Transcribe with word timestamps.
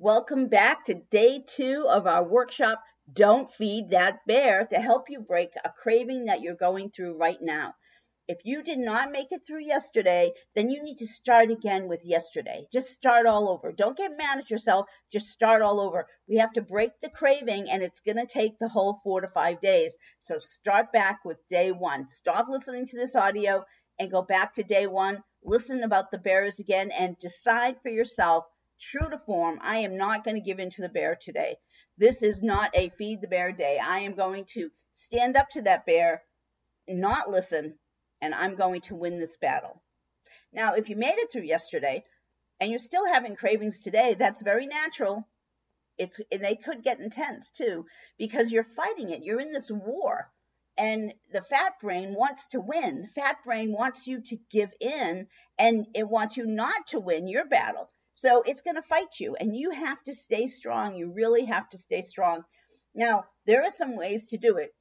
Welcome 0.00 0.48
back 0.48 0.86
to 0.86 0.94
day 0.94 1.44
two 1.46 1.86
of 1.88 2.08
our 2.08 2.24
workshop, 2.24 2.82
Don't 3.12 3.48
Feed 3.48 3.90
That 3.90 4.26
Bear, 4.26 4.66
to 4.66 4.76
help 4.80 5.04
you 5.08 5.20
break 5.20 5.50
a 5.64 5.70
craving 5.70 6.24
that 6.24 6.40
you're 6.40 6.56
going 6.56 6.90
through 6.90 7.16
right 7.16 7.38
now. 7.40 7.74
If 8.26 8.38
you 8.42 8.64
did 8.64 8.80
not 8.80 9.12
make 9.12 9.28
it 9.30 9.42
through 9.46 9.62
yesterday, 9.64 10.32
then 10.56 10.68
you 10.68 10.82
need 10.82 10.96
to 10.96 11.06
start 11.06 11.52
again 11.52 11.86
with 11.86 12.04
yesterday. 12.04 12.66
Just 12.72 12.88
start 12.88 13.26
all 13.26 13.48
over. 13.48 13.70
Don't 13.70 13.96
get 13.96 14.18
mad 14.18 14.38
at 14.38 14.50
yourself. 14.50 14.86
Just 15.12 15.28
start 15.28 15.62
all 15.62 15.78
over. 15.78 16.06
We 16.28 16.38
have 16.38 16.52
to 16.54 16.62
break 16.62 16.90
the 17.00 17.08
craving, 17.08 17.70
and 17.70 17.80
it's 17.80 18.00
going 18.00 18.16
to 18.16 18.26
take 18.26 18.58
the 18.58 18.68
whole 18.68 18.98
four 19.04 19.20
to 19.20 19.28
five 19.28 19.60
days. 19.60 19.96
So 20.24 20.38
start 20.38 20.90
back 20.92 21.20
with 21.24 21.38
day 21.48 21.70
one. 21.70 22.10
Stop 22.10 22.46
listening 22.48 22.86
to 22.86 22.96
this 22.96 23.14
audio 23.14 23.64
and 24.00 24.10
go 24.10 24.22
back 24.22 24.54
to 24.54 24.64
day 24.64 24.88
one. 24.88 25.22
Listen 25.44 25.84
about 25.84 26.10
the 26.10 26.18
bears 26.18 26.58
again 26.58 26.90
and 26.90 27.16
decide 27.20 27.76
for 27.80 27.90
yourself, 27.90 28.44
true 28.80 29.08
to 29.08 29.18
form, 29.18 29.58
I 29.62 29.78
am 29.78 29.96
not 29.96 30.24
going 30.24 30.36
to 30.36 30.40
give 30.40 30.58
in 30.58 30.70
to 30.70 30.82
the 30.82 30.88
bear 30.88 31.16
today. 31.16 31.56
This 31.96 32.22
is 32.22 32.42
not 32.42 32.70
a 32.74 32.90
feed 32.90 33.20
the 33.20 33.28
bear 33.28 33.52
day. 33.52 33.78
I 33.78 34.00
am 34.00 34.14
going 34.14 34.46
to 34.54 34.70
stand 34.92 35.36
up 35.36 35.48
to 35.50 35.62
that 35.62 35.86
bear, 35.86 36.22
not 36.88 37.30
listen, 37.30 37.78
and 38.20 38.34
I'm 38.34 38.56
going 38.56 38.80
to 38.82 38.94
win 38.94 39.18
this 39.18 39.36
battle. 39.36 39.82
Now, 40.52 40.74
if 40.74 40.88
you 40.88 40.96
made 40.96 41.18
it 41.18 41.30
through 41.30 41.42
yesterday 41.42 42.04
and 42.60 42.70
you're 42.70 42.78
still 42.78 43.06
having 43.06 43.36
cravings 43.36 43.80
today, 43.80 44.14
that's 44.14 44.42
very 44.42 44.66
natural. 44.66 45.28
It's 45.98 46.20
and 46.32 46.42
they 46.42 46.56
could 46.56 46.82
get 46.82 47.00
intense 47.00 47.50
too 47.50 47.86
because 48.18 48.50
you're 48.50 48.64
fighting 48.64 49.10
it. 49.10 49.22
You're 49.22 49.40
in 49.40 49.52
this 49.52 49.70
war. 49.70 50.30
And 50.76 51.14
the 51.32 51.42
fat 51.42 51.74
brain 51.80 52.14
wants 52.14 52.48
to 52.48 52.60
win. 52.60 53.02
The 53.02 53.20
fat 53.20 53.36
brain 53.44 53.72
wants 53.72 54.08
you 54.08 54.20
to 54.22 54.36
give 54.50 54.72
in 54.80 55.28
and 55.56 55.86
it 55.94 56.08
wants 56.08 56.36
you 56.36 56.46
not 56.46 56.88
to 56.88 56.98
win 56.98 57.28
your 57.28 57.46
battle. 57.46 57.90
So 58.14 58.42
it's 58.46 58.62
going 58.62 58.76
to 58.76 58.82
fight 58.82 59.20
you 59.20 59.36
and 59.38 59.56
you 59.56 59.70
have 59.70 60.02
to 60.04 60.14
stay 60.14 60.46
strong. 60.46 60.96
You 60.96 61.12
really 61.12 61.44
have 61.44 61.68
to 61.70 61.78
stay 61.78 62.02
strong. 62.02 62.44
Now, 62.94 63.24
there 63.46 63.62
are 63.62 63.70
some 63.70 63.96
ways 63.96 64.26
to 64.26 64.38
do 64.38 64.56
it 64.56 64.74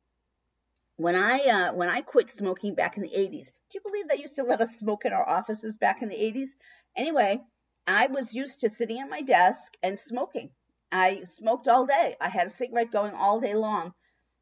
when 0.97 1.15
I 1.15 1.39
uh, 1.39 1.73
when 1.73 1.89
I 1.89 2.01
quit 2.01 2.29
smoking 2.29 2.75
back 2.75 2.97
in 2.97 3.03
the 3.03 3.09
80s, 3.09 3.47
do 3.47 3.73
you 3.73 3.81
believe 3.83 4.07
they 4.07 4.21
used 4.21 4.35
to 4.35 4.43
let 4.43 4.61
us 4.61 4.77
smoke 4.77 5.05
in 5.05 5.13
our 5.13 5.27
offices 5.27 5.77
back 5.77 6.01
in 6.01 6.09
the 6.09 6.15
80s? 6.15 6.49
Anyway, 6.95 7.41
I 7.87 8.07
was 8.07 8.33
used 8.33 8.59
to 8.59 8.69
sitting 8.69 8.99
at 8.99 9.09
my 9.09 9.21
desk 9.21 9.73
and 9.81 9.97
smoking. 9.97 10.51
I 10.91 11.23
smoked 11.23 11.67
all 11.67 11.87
day. 11.87 12.15
I 12.21 12.29
had 12.29 12.45
a 12.47 12.51
cigarette 12.51 12.91
going 12.91 13.13
all 13.15 13.39
day 13.39 13.55
long. 13.55 13.93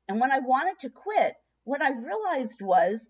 And 0.10 0.20
when 0.20 0.32
I 0.32 0.40
wanted 0.40 0.80
to 0.80 0.90
quit, 0.90 1.36
what 1.64 1.82
I 1.82 1.92
realized 1.92 2.62
was 2.62 3.10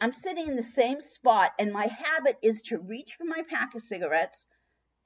I'm 0.00 0.14
sitting 0.14 0.48
in 0.48 0.56
the 0.56 0.62
same 0.62 1.00
spot 1.02 1.52
and 1.58 1.70
my 1.70 1.86
habit 1.86 2.38
is 2.42 2.62
to 2.62 2.78
reach 2.78 3.16
for 3.16 3.24
my 3.24 3.42
pack 3.42 3.74
of 3.74 3.82
cigarettes 3.82 4.46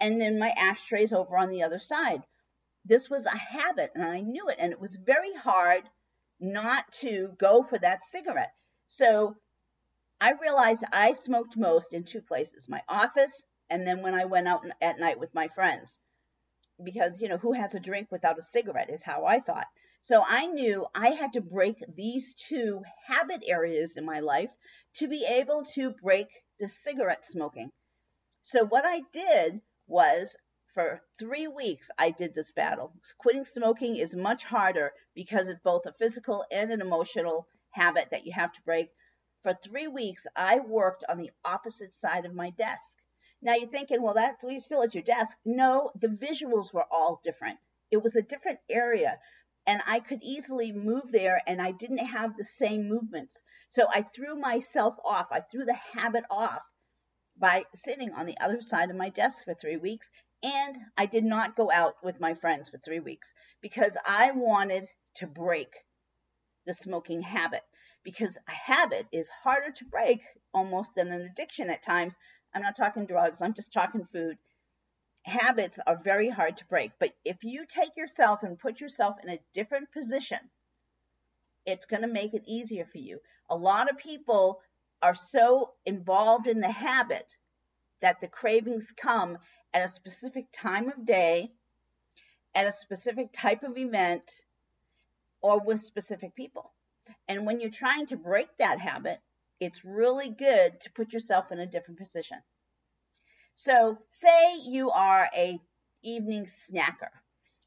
and 0.03 0.21
then 0.21 0.37
my 0.39 0.53
ashtrays 0.57 1.13
over 1.13 1.39
on 1.39 1.49
the 1.49 1.63
other 1.63 1.79
side. 1.79 2.23
This 2.85 3.09
was 3.09 3.25
a 3.25 3.37
habit 3.37 3.93
and 3.95 4.05
I 4.05 4.21
knew 4.21 4.49
it 4.49 4.57
and 4.59 4.73
it 4.73 4.81
was 4.81 4.97
very 4.97 5.33
hard 5.33 5.85
not 6.41 6.91
to 7.01 7.29
go 7.39 7.63
for 7.63 7.79
that 7.79 8.05
cigarette. 8.05 8.53
So 8.89 9.37
I 10.21 10.33
realized 10.33 10.83
I 10.93 11.13
smoked 11.13 11.57
most 11.57 11.95
in 11.95 12.03
two 12.03 12.21
places 12.21 12.69
my 12.69 12.83
office 12.89 13.45
and 13.71 13.87
then 13.87 14.03
when 14.03 14.15
I 14.15 14.25
went 14.25 14.49
out 14.49 14.67
at 14.81 14.99
night 14.99 15.21
with 15.21 15.33
my 15.35 15.47
friends. 15.49 15.99
Because, 16.83 17.23
you 17.23 17.29
know, 17.29 17.39
who 17.39 17.53
has 17.53 17.75
a 17.75 17.81
drink 17.81 18.09
without 18.11 18.41
a 18.41 18.43
cigarette 18.43 18.91
is 18.91 19.05
how 19.05 19.25
I 19.25 19.39
thought. 19.39 19.69
So 20.03 20.21
I 20.27 20.47
knew 20.47 20.85
I 20.97 21.11
had 21.11 21.35
to 21.35 21.41
break 21.41 21.77
these 21.95 22.35
two 22.35 22.83
habit 23.07 23.45
areas 23.47 23.97
in 23.97 24.05
my 24.05 24.19
life 24.19 24.51
to 24.95 25.07
be 25.07 25.25
able 25.25 25.65
to 25.75 25.91
break 26.03 26.27
the 26.59 26.67
cigarette 26.67 27.25
smoking. 27.25 27.71
So 28.43 28.65
what 28.65 28.85
I 28.85 29.03
did 29.13 29.61
was 29.87 30.37
for 30.75 31.03
three 31.19 31.49
weeks, 31.49 31.91
I 31.99 32.13
did 32.13 32.35
this 32.35 32.51
battle. 32.51 32.95
Quitting 33.19 33.45
smoking 33.45 33.97
is 33.97 34.15
much 34.15 34.43
harder 34.43 34.95
because 35.15 35.49
it's 35.49 35.61
both 35.61 35.85
a 35.85 35.93
physical 35.93 36.47
and 36.51 36.71
an 36.71 36.81
emotional 36.81 37.47
habit 37.73 38.09
that 38.11 38.25
you 38.25 38.33
have 38.33 38.53
to 38.55 38.63
break. 38.63 38.89
For 39.43 39.53
three 39.53 39.87
weeks, 39.87 40.27
I 40.35 40.61
worked 40.61 41.05
on 41.11 41.19
the 41.19 41.31
opposite 41.45 41.93
side 41.93 42.25
of 42.25 42.33
my 42.33 42.51
desk. 42.51 42.97
Now 43.43 43.55
you're 43.55 43.69
thinking, 43.69 44.01
well, 44.01 44.15
that's 44.15 44.43
well, 44.43 44.53
you're 44.53 44.61
still 44.61 44.83
at 44.83 44.95
your 44.95 45.03
desk. 45.03 45.37
No, 45.45 45.91
the 45.95 46.09
visuals 46.09 46.73
were 46.73 46.87
all 46.91 47.21
different. 47.23 47.59
It 47.91 48.03
was 48.03 48.17
a 48.17 48.23
different 48.23 48.61
area, 48.71 49.19
and 49.67 49.83
I 49.87 50.01
could 50.01 50.23
easily 50.23 50.73
move 50.73 51.13
there, 51.13 51.39
and 51.47 51.61
I 51.61 51.73
didn't 51.73 51.99
have 51.99 52.35
the 52.35 52.45
same 52.45 52.89
movements. 52.89 53.43
So 53.69 53.87
I 53.93 54.03
threw 54.03 54.37
myself 54.37 54.97
off. 55.05 55.27
I 55.33 55.41
threw 55.41 55.67
the 55.67 55.75
habit 55.75 56.25
off 56.31 56.63
by 57.43 57.65
sitting 57.75 58.15
on 58.15 58.25
the 58.25 58.39
other 58.41 58.63
side 58.63 58.89
of 58.89 58.95
my 58.95 59.09
desk 59.09 59.45
for 59.45 59.53
three 59.53 59.77
weeks 59.77 60.13
and 60.45 60.79
I 60.97 61.07
did 61.07 61.25
not 61.25 61.57
go 61.57 61.73
out 61.73 61.97
with 62.01 62.21
my 62.21 62.35
friends 62.35 62.69
for 62.69 62.79
three 62.79 63.01
weeks 63.01 63.35
because 63.61 63.97
I 64.07 64.31
wanted 64.31 64.89
to 65.17 65.27
break 65.27 65.75
the 66.67 66.73
smoking 66.73 67.21
habit 67.21 67.63
because 68.05 68.39
a 68.47 68.53
habit 68.53 69.07
is 69.13 69.29
harder 69.43 69.73
to 69.73 69.85
break 69.85 70.21
almost 70.55 70.95
than 70.95 71.09
an 71.09 71.23
addiction 71.23 71.69
at 71.69 71.83
times. 71.83 72.15
I'm 72.55 72.63
not 72.63 72.77
talking 72.77 73.07
drugs, 73.07 73.43
I'm 73.43 73.55
just 73.55 73.73
talking 73.73 74.07
food. 74.13 74.39
Habits 75.25 75.81
are 75.85 76.01
very 76.03 76.29
hard 76.29 76.59
to 76.59 76.67
break, 76.67 76.93
but 77.01 77.11
if 77.25 77.43
you 77.43 77.67
take 77.67 77.97
yourself 77.97 78.45
and 78.45 78.57
put 78.57 78.81
yourself 78.81 79.17
in 79.21 79.31
a 79.31 79.41
different 79.53 79.91
position, 79.91 80.39
it's 81.67 81.87
going 81.87 82.03
to 82.03 82.09
make 82.09 82.35
it 82.35 82.45
easier 82.47 82.85
for 82.85 82.99
you. 82.99 83.19
A 83.51 83.57
lot 83.57 83.91
of 83.91 83.99
people 83.99 84.61
are 85.03 85.15
so 85.15 85.73
involved 85.85 86.47
in 86.47 86.61
the 86.61 86.71
habit 86.71 87.27
that 88.01 88.21
the 88.21 88.29
cravings 88.29 88.93
come 88.97 89.39
at 89.75 89.85
a 89.85 89.89
specific 89.89 90.47
time 90.53 90.89
of 90.89 91.05
day, 91.05 91.53
at 92.55 92.67
a 92.67 92.73
specific 92.73 93.33
type 93.33 93.63
of 93.63 93.79
event, 93.79 94.31
or 95.41 95.61
with 95.61 95.81
specific 95.81 96.35
people. 96.35 96.73
And 97.29 97.47
when 97.47 97.61
you're 97.61 97.71
trying 97.71 98.07
to 98.07 98.17
break 98.17 98.49
that 98.59 98.81
habit, 98.81 99.21
it's 99.61 99.85
really 99.85 100.31
good 100.31 100.81
to 100.81 100.93
put 100.93 101.13
yourself 101.13 101.53
in 101.53 101.59
a 101.59 101.67
different 101.67 102.01
position. 102.01 102.39
So, 103.55 103.99
say 104.11 104.57
you 104.67 104.91
are 104.91 105.29
a 105.35 105.59
evening 106.03 106.47
snacker 106.47 107.11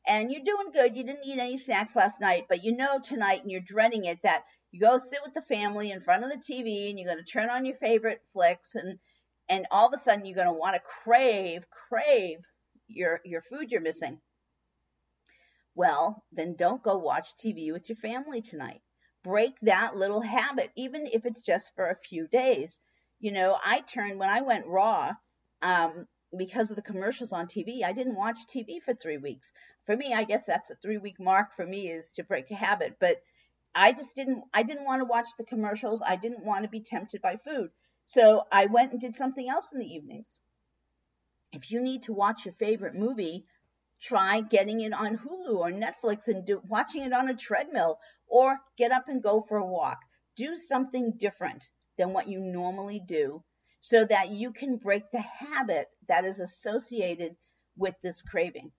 and 0.07 0.31
you're 0.31 0.44
doing 0.44 0.72
good. 0.73 0.96
You 0.96 1.03
didn't 1.03 1.25
eat 1.25 1.40
any 1.40 1.57
snacks 1.57 1.96
last 1.96 2.19
night, 2.19 2.46
but 2.50 2.63
you 2.63 2.75
know 2.75 3.00
tonight 3.00 3.41
and 3.41 3.52
you're 3.52 3.62
dreading 3.62 4.06
it 4.06 4.22
that 4.23 4.44
you 4.75 4.81
go 4.81 4.97
sit 4.97 5.19
with 5.24 5.34
the 5.34 5.41
family 5.41 5.90
in 5.90 6.02
front 6.02 6.25
of 6.25 6.30
the 6.30 6.36
TV 6.36 6.90
and 6.90 7.00
you're 7.00 7.08
going 7.08 7.24
to 7.24 7.31
turn 7.31 7.50
on 7.50 7.63
your 7.63 7.78
favorite 7.78 8.19
flicks 8.34 8.75
and 8.75 9.00
and 9.47 9.66
all 9.72 9.88
of 9.88 9.94
a 9.94 9.97
sudden 9.97 10.25
you're 10.25 10.36
going 10.36 10.47
to 10.47 10.53
want 10.53 10.75
to 10.75 10.81
crave 10.81 11.63
crave 11.69 12.40
your 12.90 13.22
your 13.24 13.41
food 13.41 13.72
you're 13.72 13.80
missing. 13.80 14.19
Well 15.75 16.25
then 16.34 16.56
don't 16.58 16.84
go 16.84 16.97
watch 16.97 17.30
tv 17.41 17.72
with 17.72 17.88
your 17.88 17.96
family 17.96 18.41
tonight. 18.41 18.81
Break 19.24 19.58
that 19.62 19.96
little 19.96 20.19
habit 20.19 20.72
even 20.75 21.06
if 21.06 21.25
it's 21.25 21.41
just 21.41 21.74
for 21.75 21.90
a 21.90 21.96
few 22.09 22.28
days. 22.28 22.81
You 23.22 23.31
know 23.31 23.58
i 23.66 23.80
turned 23.80 24.19
when 24.19 24.30
i 24.30 24.41
went 24.41 24.68
raw 24.68 25.14
um, 25.62 26.06
because 26.38 26.69
of 26.69 26.75
the 26.75 26.81
commercials 26.81 27.31
on 27.31 27.47
tv 27.47 27.85
i 27.85 27.94
didn't 27.94 28.18
watch 28.18 28.40
tv 28.53 28.81
for 28.81 28.94
three 28.94 29.19
weeks. 29.19 29.53
For 29.85 29.96
me 29.96 30.14
i 30.14 30.25
guess 30.25 30.46
that's 30.46 30.69
a 30.69 30.75
three 30.75 30.97
week 30.97 31.18
mark 31.18 31.56
for 31.56 31.66
me 31.66 31.88
is 31.88 32.12
to 32.18 32.25
break 32.25 32.52
a 32.52 32.56
habit 32.56 32.97
but 33.00 33.22
i 33.75 33.91
just 33.91 34.16
didn't 34.16 34.44
i 34.53 34.63
didn't 34.63 34.86
want 34.86 35.02
to 35.02 35.06
watch 35.06 35.30
the 35.38 35.44
commercials 35.44 36.02
i 36.06 36.16
didn't 36.16 36.46
want 36.46 36.63
to 36.63 36.69
be 36.69 36.81
tempted 36.81 37.22
by 37.22 37.38
food 37.38 37.69
so 38.08 38.46
I 38.52 38.68
went 38.68 38.91
and 38.91 39.02
did 39.02 39.16
something 39.16 39.50
else 39.50 39.74
in 39.74 39.80
the 39.80 39.94
evenings. 39.94 40.38
If 41.52 41.72
you 41.72 41.81
need 41.81 42.03
to 42.03 42.14
watch 42.14 42.46
your 42.46 42.53
favorite 42.53 42.94
movie, 42.94 43.47
try 44.00 44.41
getting 44.41 44.81
it 44.81 44.94
on 44.94 45.18
Hulu 45.18 45.56
or 45.56 45.72
Netflix 45.72 46.28
and 46.28 46.46
do, 46.46 46.62
watching 46.68 47.02
it 47.02 47.14
on 47.14 47.30
a 47.30 47.35
treadmill 47.35 48.00
or 48.28 48.59
get 48.78 48.91
up 48.91 49.08
and 49.08 49.24
go 49.24 49.41
for 49.41 49.58
a 49.58 49.66
walk. 49.66 49.97
Do 50.35 50.56
something 50.56 51.18
different 51.18 51.64
than 51.97 52.14
what 52.14 52.28
you 52.28 52.40
normally 52.40 53.00
do 53.00 53.44
so 53.81 54.06
that 54.06 54.30
you 54.30 54.52
can 54.52 54.78
break 54.78 55.09
the 55.12 55.22
habit 55.22 55.88
that 56.08 56.25
is 56.25 56.40
associated 56.40 57.35
with 57.75 57.96
this 58.03 58.22
craving. 58.22 58.72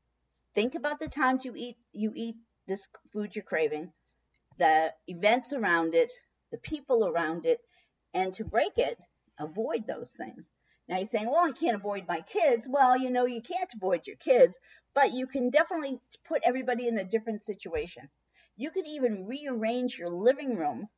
Think 0.55 0.77
about 0.77 1.01
the 1.01 1.09
times 1.09 1.45
you 1.45 1.55
eat 1.57 1.79
you 1.93 2.13
eat 2.15 2.37
this 2.67 2.87
food 3.13 3.35
you're 3.35 3.45
craving, 3.45 3.93
the 4.59 4.93
events 5.07 5.53
around 5.53 5.95
it, 5.95 6.13
the 6.51 6.59
people 6.59 7.07
around 7.07 7.47
it, 7.47 7.61
and 8.15 8.35
to 8.35 8.45
break 8.45 8.79
it, 8.79 8.99
avoid 9.39 9.87
those 9.87 10.11
things. 10.11 10.51
Now 10.89 10.99
you're 10.99 11.07
saying, 11.07 11.27
well, 11.27 11.49
I 11.49 11.53
can't 11.53 11.77
avoid 11.77 12.07
my 12.07 12.21
kids. 12.21 12.67
Well, 12.69 12.97
you 12.97 13.11
know, 13.11 13.27
you 13.27 13.43
can't 13.43 13.73
avoid 13.75 14.07
your 14.07 14.17
kids, 14.17 14.59
but 14.95 15.13
you 15.13 15.27
can 15.27 15.51
definitely 15.51 16.01
put 16.27 16.43
everybody 16.45 16.87
in 16.87 16.97
a 16.99 17.05
different 17.05 17.45
situation. 17.45 18.09
You 18.57 18.71
could 18.71 18.87
even 18.87 19.27
rearrange 19.27 19.99
your 19.99 20.11
living 20.11 20.57
room 20.57 20.89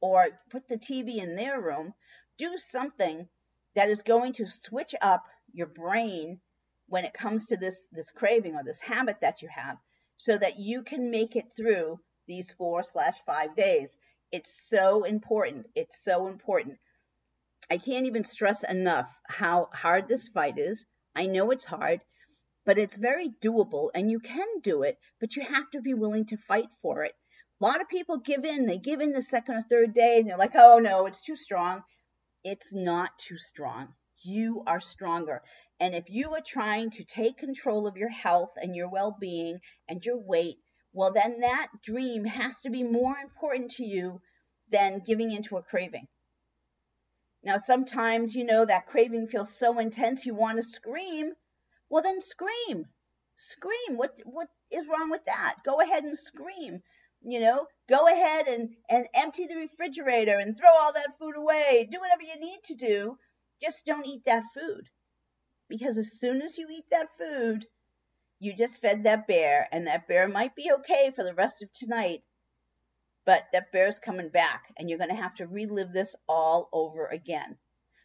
or 0.00 0.28
put 0.50 0.68
the 0.68 0.76
TV 0.76 1.18
in 1.18 1.36
their 1.36 1.60
room. 1.60 1.94
Do 2.36 2.56
something 2.56 3.28
that 3.74 3.90
is 3.90 4.02
going 4.02 4.34
to 4.34 4.46
switch 4.46 4.94
up 5.00 5.24
your 5.52 5.68
brain 5.68 6.40
when 6.88 7.04
it 7.04 7.14
comes 7.14 7.46
to 7.46 7.56
this, 7.56 7.88
this 7.92 8.10
craving 8.10 8.54
or 8.54 8.64
this 8.64 8.80
habit 8.80 9.20
that 9.20 9.40
you 9.40 9.48
have 9.54 9.76
so 10.16 10.36
that 10.36 10.58
you 10.58 10.82
can 10.82 11.10
make 11.10 11.36
it 11.36 11.46
through 11.56 12.00
these 12.28 12.52
four 12.52 12.84
slash 12.84 13.16
five 13.26 13.56
days. 13.56 13.96
It's 14.30 14.52
so 14.68 15.02
important. 15.04 15.66
It's 15.74 16.04
so 16.04 16.28
important. 16.28 16.78
I 17.70 17.78
can't 17.78 18.06
even 18.06 18.22
stress 18.22 18.62
enough 18.62 19.08
how 19.26 19.70
hard 19.72 20.06
this 20.06 20.28
fight 20.28 20.58
is. 20.58 20.86
I 21.16 21.26
know 21.26 21.50
it's 21.50 21.64
hard, 21.64 22.00
but 22.64 22.78
it's 22.78 22.96
very 22.96 23.30
doable 23.42 23.90
and 23.94 24.10
you 24.10 24.20
can 24.20 24.46
do 24.62 24.82
it, 24.82 24.98
but 25.20 25.34
you 25.34 25.42
have 25.42 25.70
to 25.72 25.80
be 25.80 25.94
willing 25.94 26.26
to 26.26 26.36
fight 26.36 26.68
for 26.82 27.04
it. 27.04 27.14
A 27.60 27.64
lot 27.64 27.80
of 27.80 27.88
people 27.88 28.18
give 28.18 28.44
in. 28.44 28.66
They 28.66 28.78
give 28.78 29.00
in 29.00 29.12
the 29.12 29.22
second 29.22 29.56
or 29.56 29.62
third 29.62 29.94
day 29.94 30.18
and 30.18 30.28
they're 30.28 30.38
like, 30.38 30.54
oh 30.54 30.78
no, 30.78 31.06
it's 31.06 31.22
too 31.22 31.34
strong. 31.34 31.82
It's 32.44 32.72
not 32.72 33.18
too 33.18 33.38
strong. 33.38 33.94
You 34.22 34.62
are 34.66 34.80
stronger. 34.80 35.42
And 35.80 35.94
if 35.94 36.08
you 36.08 36.34
are 36.34 36.40
trying 36.40 36.90
to 36.90 37.04
take 37.04 37.38
control 37.38 37.86
of 37.86 37.96
your 37.96 38.10
health 38.10 38.50
and 38.56 38.74
your 38.74 38.88
well 38.88 39.16
being 39.18 39.60
and 39.88 40.04
your 40.04 40.18
weight, 40.18 40.56
well, 40.98 41.12
then 41.12 41.38
that 41.42 41.68
dream 41.84 42.24
has 42.24 42.60
to 42.62 42.70
be 42.70 42.82
more 42.82 43.16
important 43.22 43.70
to 43.70 43.84
you 43.84 44.20
than 44.68 45.00
giving 45.06 45.30
into 45.30 45.56
a 45.56 45.62
craving. 45.62 46.08
Now, 47.44 47.58
sometimes, 47.58 48.34
you 48.34 48.42
know, 48.42 48.64
that 48.64 48.88
craving 48.88 49.28
feels 49.28 49.56
so 49.56 49.78
intense 49.78 50.26
you 50.26 50.34
want 50.34 50.56
to 50.56 50.64
scream. 50.64 51.34
Well, 51.88 52.02
then 52.02 52.20
scream. 52.20 52.86
Scream. 53.36 53.96
What, 53.96 54.18
what 54.24 54.48
is 54.72 54.88
wrong 54.88 55.08
with 55.08 55.24
that? 55.26 55.58
Go 55.64 55.80
ahead 55.80 56.02
and 56.02 56.18
scream. 56.18 56.82
You 57.22 57.38
know, 57.38 57.68
go 57.88 58.08
ahead 58.08 58.48
and, 58.48 58.74
and 58.90 59.06
empty 59.14 59.46
the 59.46 59.54
refrigerator 59.54 60.36
and 60.36 60.58
throw 60.58 60.76
all 60.80 60.92
that 60.94 61.16
food 61.20 61.36
away. 61.36 61.86
Do 61.88 62.00
whatever 62.00 62.24
you 62.24 62.40
need 62.40 62.58
to 62.64 62.74
do. 62.74 63.16
Just 63.62 63.86
don't 63.86 64.04
eat 64.04 64.24
that 64.26 64.42
food. 64.52 64.88
Because 65.68 65.96
as 65.96 66.18
soon 66.18 66.42
as 66.42 66.58
you 66.58 66.66
eat 66.68 66.86
that 66.90 67.06
food, 67.16 67.66
you 68.40 68.54
just 68.54 68.80
fed 68.80 69.04
that 69.04 69.26
bear, 69.26 69.68
and 69.72 69.86
that 69.86 70.08
bear 70.08 70.28
might 70.28 70.54
be 70.54 70.70
okay 70.78 71.10
for 71.14 71.24
the 71.24 71.34
rest 71.34 71.62
of 71.62 71.72
tonight, 71.72 72.22
but 73.26 73.44
that 73.52 73.72
bear's 73.72 73.98
coming 73.98 74.28
back, 74.28 74.72
and 74.76 74.88
you're 74.88 74.98
going 74.98 75.10
to 75.10 75.16
have 75.16 75.34
to 75.36 75.46
relive 75.46 75.92
this 75.92 76.14
all 76.28 76.68
over 76.72 77.06
again. 77.06 77.56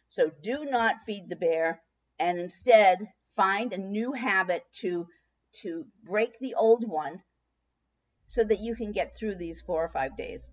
So 0.08 0.30
do 0.42 0.64
not 0.64 0.96
feed 1.06 1.28
the 1.28 1.36
bear, 1.36 1.80
and 2.18 2.38
instead 2.38 2.98
find 3.36 3.72
a 3.72 3.78
new 3.78 4.12
habit 4.12 4.64
to 4.80 5.06
to 5.62 5.86
break 6.04 6.38
the 6.38 6.54
old 6.54 6.84
one 6.86 7.22
so 8.26 8.42
that 8.42 8.60
you 8.60 8.74
can 8.74 8.92
get 8.92 9.16
through 9.16 9.36
these 9.36 9.60
four 9.60 9.84
or 9.84 9.88
five 9.88 10.16
days. 10.16 10.50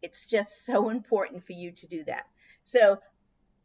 It's 0.00 0.26
just 0.26 0.64
so 0.64 0.88
important 0.88 1.46
for 1.46 1.52
you 1.52 1.72
to 1.72 1.86
do 1.86 2.04
that. 2.04 2.24
So 2.64 2.98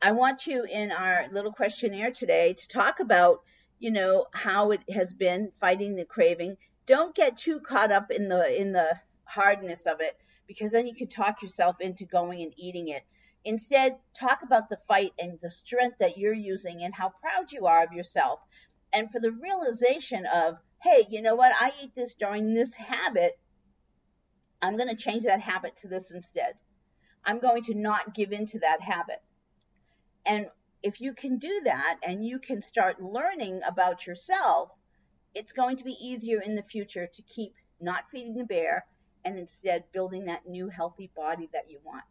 I 0.02 0.12
want 0.12 0.48
you 0.48 0.66
in 0.66 0.92
our 0.92 1.28
little 1.32 1.54
questionnaire 1.54 2.12
today 2.12 2.54
to 2.54 2.68
talk 2.68 3.00
about, 3.00 3.40
you 3.80 3.92
know, 3.92 4.26
how 4.34 4.72
it 4.72 4.82
has 4.92 5.14
been 5.14 5.52
fighting 5.60 5.96
the 5.96 6.06
craving. 6.06 6.58
Don't 6.86 7.16
get 7.16 7.38
too 7.38 7.60
caught 7.60 7.92
up 7.92 8.12
in 8.12 8.28
the 8.28 8.60
in 8.60 8.74
the 8.74 9.00
hardness 9.24 9.86
of 9.86 10.02
it 10.02 10.18
because 10.48 10.72
then 10.72 10.88
you 10.88 10.96
could 10.96 11.12
talk 11.12 11.42
yourself 11.42 11.78
into 11.80 12.06
going 12.06 12.42
and 12.42 12.54
eating 12.58 12.90
it. 12.90 13.04
Instead, 13.46 13.98
talk 14.14 14.42
about 14.44 14.68
the 14.70 14.80
fight 14.88 15.14
and 15.18 15.40
the 15.42 15.50
strength 15.50 15.98
that 16.00 16.18
you're 16.18 16.34
using 16.34 16.84
and 16.84 16.94
how 16.94 17.14
proud 17.22 17.52
you 17.52 17.68
are 17.68 17.84
of 17.84 17.94
yourself. 17.94 18.40
And 18.92 19.10
for 19.12 19.20
the 19.20 19.32
realization 19.32 20.26
of, 20.26 20.58
hey, 20.82 21.06
you 21.10 21.22
know 21.22 21.36
what? 21.36 21.54
I 21.60 21.72
eat 21.82 21.94
this 21.96 22.16
during 22.16 22.54
this 22.54 22.74
habit. 22.74 23.40
I'm 24.62 24.76
going 24.76 24.90
to 24.90 24.96
change 24.96 25.24
that 25.24 25.40
habit 25.40 25.78
to 25.78 25.88
this 25.88 26.12
instead. 26.12 26.56
I'm 27.24 27.40
going 27.40 27.64
to 27.64 27.76
not 27.76 28.14
give 28.14 28.34
in 28.34 28.46
to 28.48 28.60
that 28.60 28.82
habit. 28.82 29.22
And 30.26 30.48
if 30.84 31.02
you 31.02 31.14
can 31.14 31.38
do 31.38 31.62
that 31.66 32.00
and 32.04 32.26
you 32.26 32.40
can 32.40 32.62
start 32.62 33.02
learning 33.02 33.62
about 33.68 34.08
yourself, 34.08 34.70
it's 35.36 35.54
going 35.54 35.78
to 35.78 35.84
be 35.84 35.98
easier 36.02 36.42
in 36.42 36.56
the 36.56 36.64
future 36.64 37.08
to 37.08 37.22
keep 37.24 37.54
not 37.82 38.06
feeding 38.12 38.36
the 38.36 38.44
bear 38.44 38.86
and 39.26 39.38
instead 39.38 39.84
building 39.92 40.26
that 40.26 40.48
new 40.48 40.70
healthy 40.70 41.12
body 41.16 41.50
that 41.54 41.70
you 41.70 41.80
want. 41.84 42.04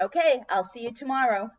Okay, 0.00 0.42
I'll 0.50 0.64
see 0.64 0.84
you 0.84 0.92
tomorrow. 0.92 1.50